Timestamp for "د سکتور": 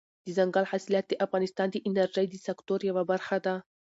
2.29-2.79